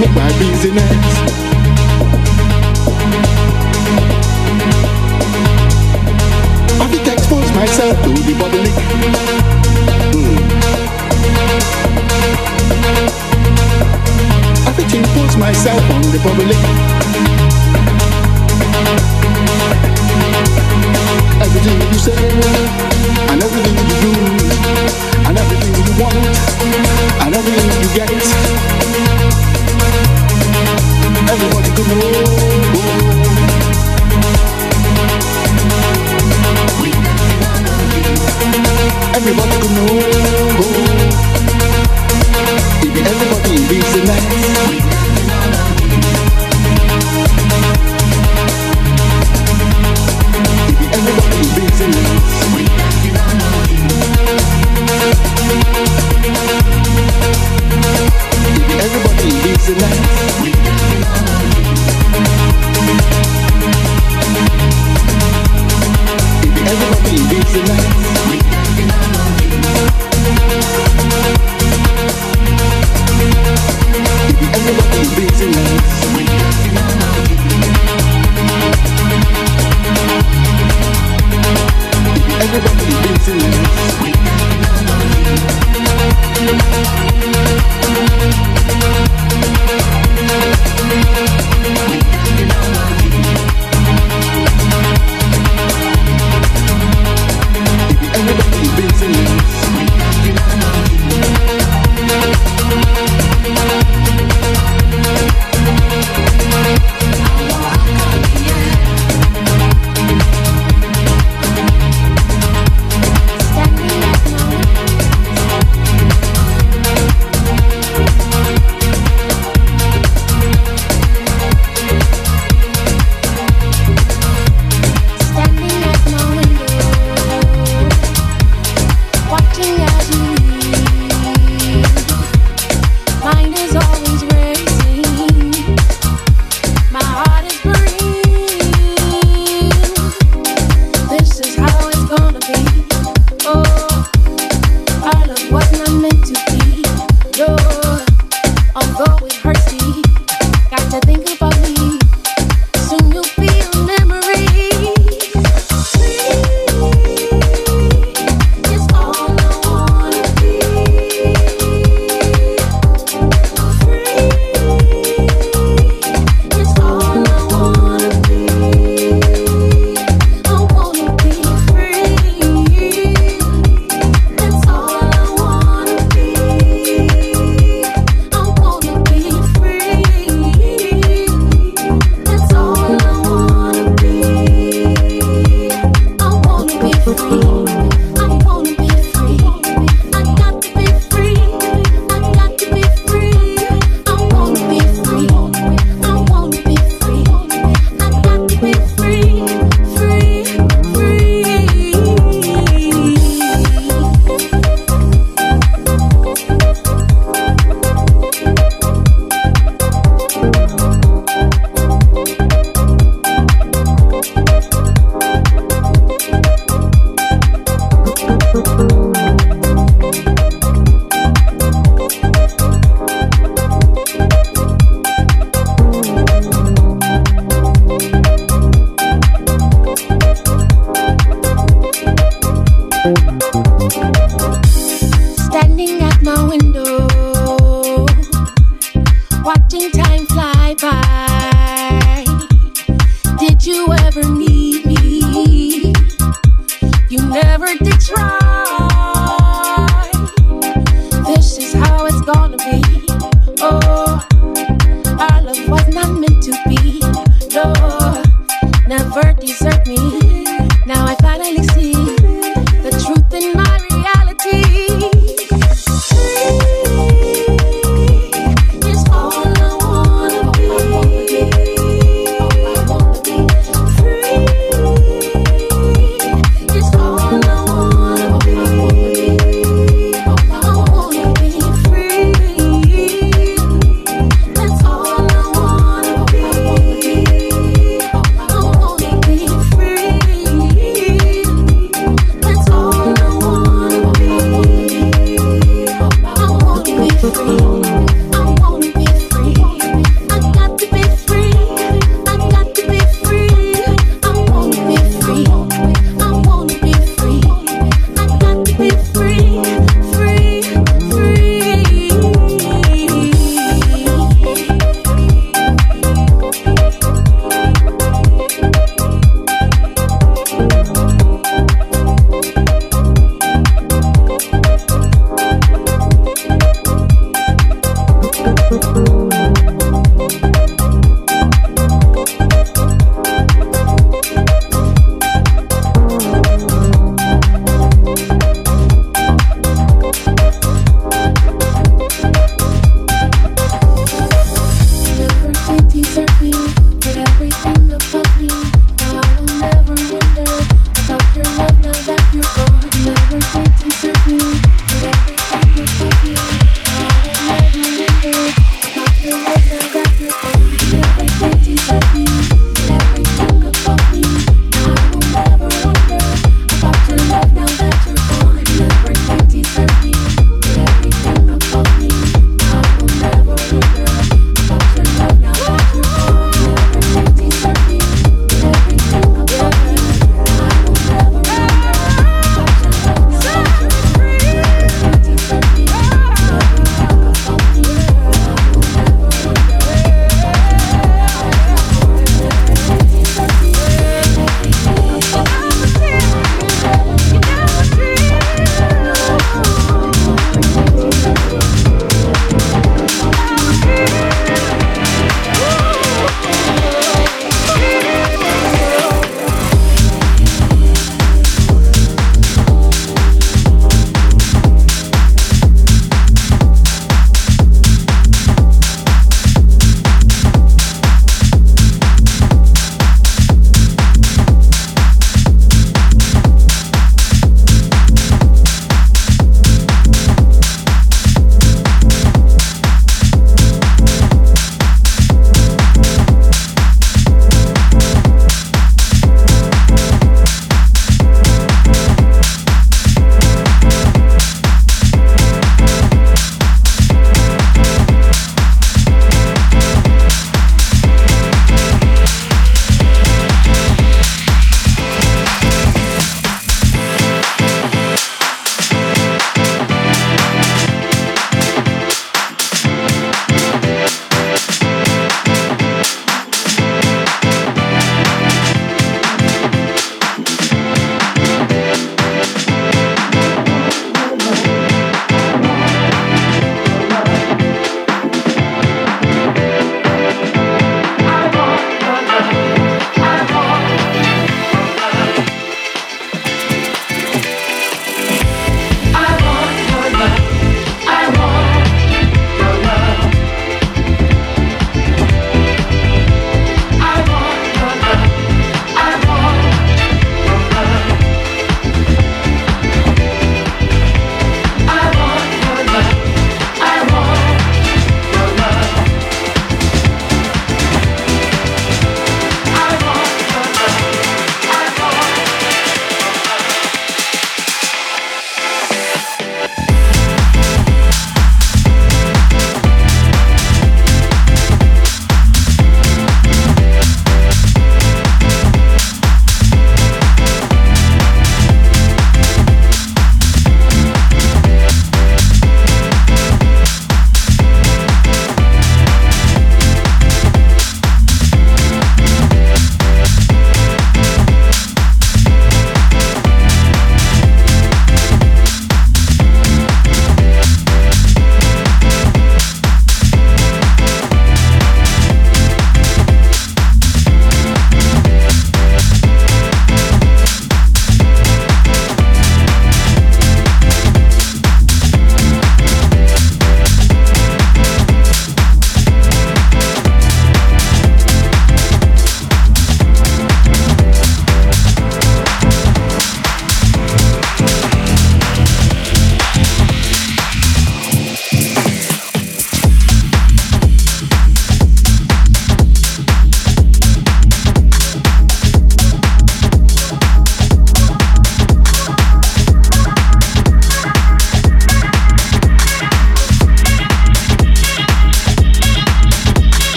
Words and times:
to 0.00 0.29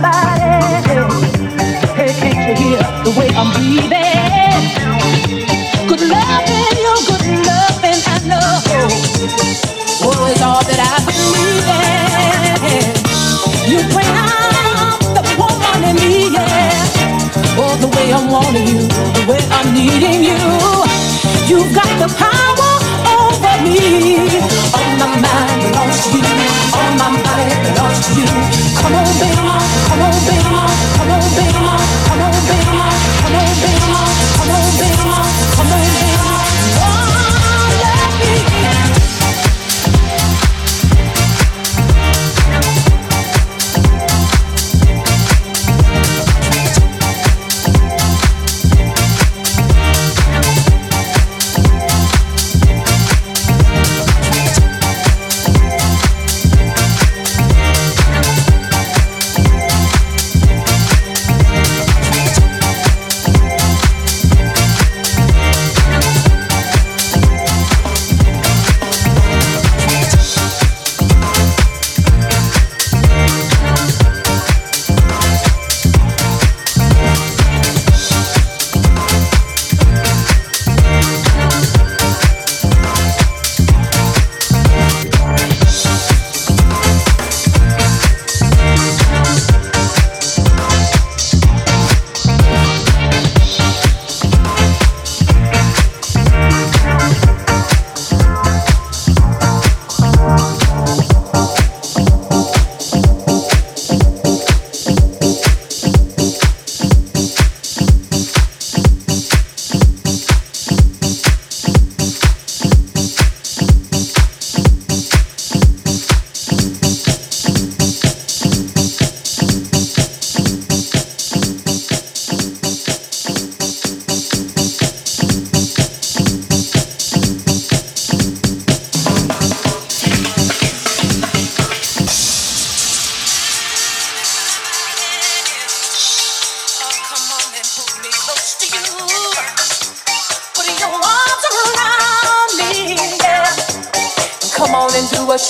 bye. 0.00 0.31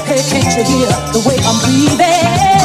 Hey, 0.06 0.22
can't 0.30 0.56
you 0.56 0.64
hear 0.64 0.88
the 1.14 1.20
way 1.26 1.38
I'm 1.46 1.58
breathing? 1.62 2.63